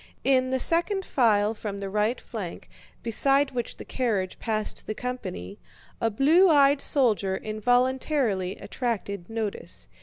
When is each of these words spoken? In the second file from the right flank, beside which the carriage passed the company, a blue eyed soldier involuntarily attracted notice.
In 0.23 0.49
the 0.49 0.57
second 0.59 1.05
file 1.05 1.53
from 1.53 1.77
the 1.77 1.87
right 1.87 2.19
flank, 2.19 2.67
beside 3.03 3.51
which 3.51 3.77
the 3.77 3.85
carriage 3.85 4.39
passed 4.39 4.87
the 4.87 4.95
company, 4.95 5.59
a 6.01 6.09
blue 6.09 6.49
eyed 6.49 6.81
soldier 6.81 7.37
involuntarily 7.37 8.55
attracted 8.55 9.29
notice. 9.29 9.87